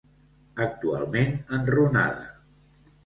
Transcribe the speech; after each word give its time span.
Actualment 0.65 1.37
enrunada. 1.59 2.25